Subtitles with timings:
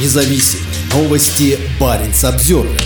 [0.00, 0.60] независим.
[0.92, 2.80] Новости Баренц Обзервер.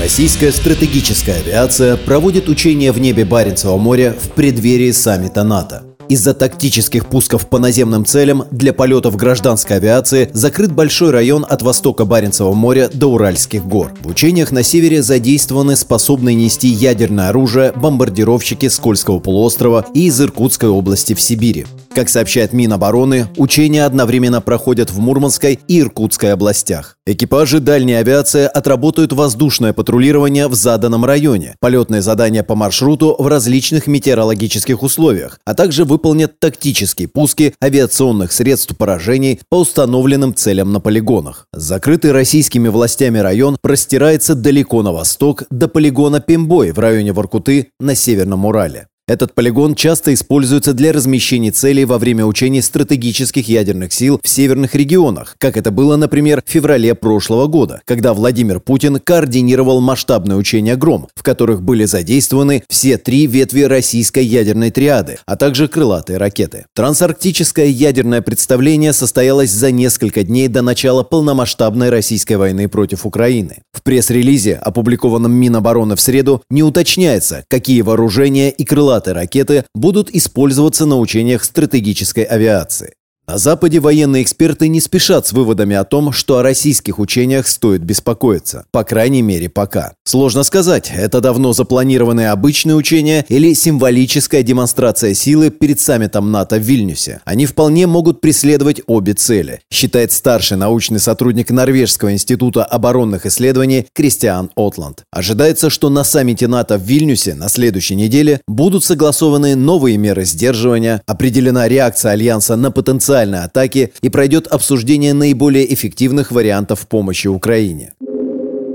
[0.00, 5.91] Российская стратегическая авиация проводит учения в небе Баренцева моря в преддверии саммита НАТО.
[6.12, 12.04] Из-за тактических пусков по наземным целям для полетов гражданской авиации закрыт большой район от востока
[12.04, 13.94] Баренцева моря до Уральских гор.
[14.02, 20.68] В учениях на севере задействованы способные нести ядерное оружие бомбардировщики с полуострова и из Иркутской
[20.68, 21.64] области в Сибири.
[21.94, 26.96] Как сообщает Минобороны, учения одновременно проходят в Мурманской и Иркутской областях.
[27.04, 33.86] Экипажи дальней авиации отработают воздушное патрулирование в заданном районе, полетные задания по маршруту в различных
[33.86, 36.01] метеорологических условиях, а также выполнят
[36.38, 41.46] тактические пуски авиационных средств поражений по установленным целям на полигонах.
[41.52, 47.94] Закрытый российскими властями район простирается далеко на восток до полигона Пембой в районе Воркуты на
[47.94, 48.88] Северном Урале.
[49.08, 54.76] Этот полигон часто используется для размещения целей во время учений стратегических ядерных сил в северных
[54.76, 60.76] регионах, как это было, например, в феврале прошлого года, когда Владимир Путин координировал масштабное учение
[60.76, 66.66] «Гром», в которых были задействованы все три ветви российской ядерной триады, а также крылатые ракеты.
[66.72, 73.62] Трансарктическое ядерное представление состоялось за несколько дней до начала полномасштабной российской войны против Украины.
[73.72, 80.10] В пресс-релизе, опубликованном Минобороны в среду, не уточняется, какие вооружения и крылатые крылатые ракеты будут
[80.10, 82.94] использоваться на учениях стратегической авиации.
[83.28, 87.82] На Западе военные эксперты не спешат с выводами о том, что о российских учениях стоит
[87.82, 88.64] беспокоиться.
[88.72, 89.92] По крайней мере, пока.
[90.02, 96.62] Сложно сказать, это давно запланированные обычные учения или символическая демонстрация силы перед саммитом НАТО в
[96.62, 97.20] Вильнюсе.
[97.24, 104.50] Они вполне могут преследовать обе цели, считает старший научный сотрудник Норвежского института оборонных исследований Кристиан
[104.56, 105.04] Отланд.
[105.12, 111.02] Ожидается, что на саммите НАТО в Вильнюсе на следующей неделе будут согласованы новые меры сдерживания,
[111.06, 117.92] определена реакция Альянса на потенциал потенциальной атаки и пройдет обсуждение наиболее эффективных вариантов помощи Украине.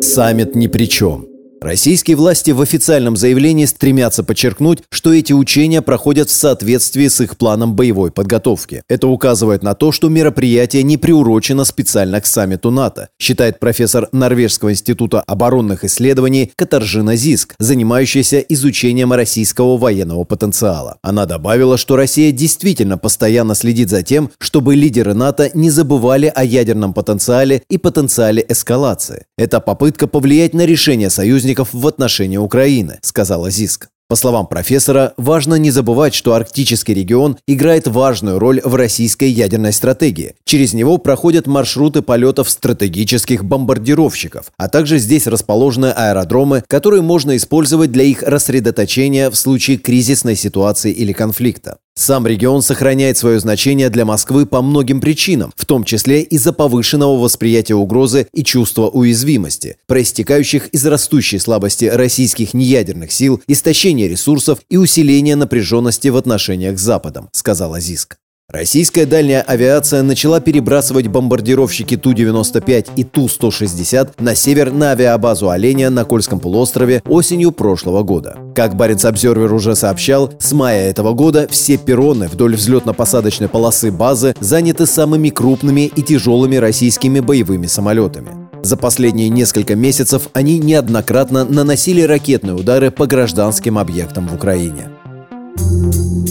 [0.02, 1.28] Саммит ни при чем.
[1.62, 7.36] Российские власти в официальном заявлении стремятся подчеркнуть, что эти учения проходят в соответствии с их
[7.36, 8.84] планом боевой подготовки.
[8.88, 14.72] Это указывает на то, что мероприятие не приурочено специально к саммиту НАТО, считает профессор Норвежского
[14.72, 20.98] института оборонных исследований Катаржина Зиск, занимающаяся изучением российского военного потенциала.
[21.02, 26.44] Она добавила, что Россия действительно постоянно следит за тем, чтобы лидеры НАТО не забывали о
[26.44, 29.26] ядерном потенциале и потенциале эскалации.
[29.40, 33.88] Это попытка повлиять на решение союзников союзников в отношении Украины, сказала Зиск.
[34.10, 39.74] По словам профессора, важно не забывать, что арктический регион играет важную роль в российской ядерной
[39.74, 40.36] стратегии.
[40.46, 47.92] Через него проходят маршруты полетов стратегических бомбардировщиков, а также здесь расположены аэродромы, которые можно использовать
[47.92, 51.78] для их рассредоточения в случае кризисной ситуации или конфликта.
[51.98, 57.18] Сам регион сохраняет свое значение для Москвы по многим причинам, в том числе из-за повышенного
[57.20, 64.78] восприятия угрозы и чувства уязвимости, проистекающих из растущей слабости российских неядерных сил, истощения ресурсов и
[64.78, 68.18] усиления напряженности в отношениях с Западом, сказала Зиск.
[68.50, 76.06] Российская дальняя авиация начала перебрасывать бомбардировщики Ту-95 и Ту-160 на север на авиабазу «Оленя» на
[76.06, 78.38] Кольском полуострове осенью прошлого года.
[78.56, 84.34] Как Баренц Обзервер уже сообщал, с мая этого года все перроны вдоль взлетно-посадочной полосы базы
[84.40, 88.30] заняты самыми крупными и тяжелыми российскими боевыми самолетами.
[88.64, 94.90] За последние несколько месяцев они неоднократно наносили ракетные удары по гражданским объектам в Украине.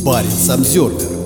[0.02, 1.25] Баренц Обзервер